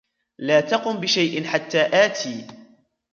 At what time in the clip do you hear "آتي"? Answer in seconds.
2.05-2.47